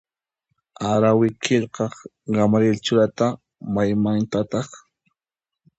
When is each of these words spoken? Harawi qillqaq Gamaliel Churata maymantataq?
Harawi 0.83 1.27
qillqaq 1.43 1.93
Gamaliel 2.35 2.77
Churata 2.85 3.25
maymantataq? 3.73 4.69